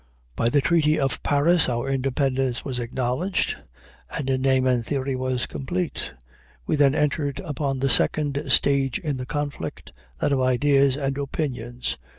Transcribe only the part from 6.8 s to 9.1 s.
entered upon the second stage